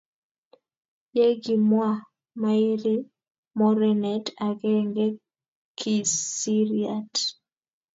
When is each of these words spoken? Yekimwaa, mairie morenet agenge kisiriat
Yekimwaa, 1.17 1.95
mairie 2.41 2.99
morenet 3.57 4.25
agenge 4.47 5.05
kisiriat 5.77 7.13